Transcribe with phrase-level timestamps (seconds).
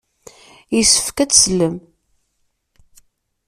[0.75, 1.75] Yessefk ad teslem.